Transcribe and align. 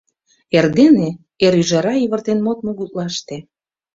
Эрдене, 0.57 1.09
эр 1.45 1.53
ӱжара 1.61 1.93
йывыртен 1.97 2.39
модмо 2.45 2.71
гутлаште. 2.79 3.37